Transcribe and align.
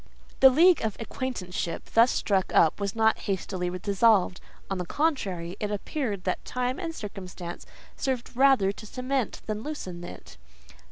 The 0.39 0.49
league 0.49 0.81
of 0.81 0.97
acquaintanceship 0.99 1.85
thus 1.93 2.09
struck 2.09 2.51
up 2.55 2.79
was 2.79 2.95
not 2.95 3.19
hastily 3.29 3.69
dissolved; 3.77 4.41
on 4.67 4.79
the 4.79 4.85
contrary, 4.87 5.55
it 5.59 5.69
appeared 5.69 6.23
that 6.23 6.43
time 6.43 6.79
and 6.79 6.95
circumstances 6.95 7.67
served 7.95 8.35
rather 8.35 8.71
to 8.71 8.85
cement 8.87 9.41
than 9.45 9.61
loosen 9.61 10.03
it. 10.03 10.37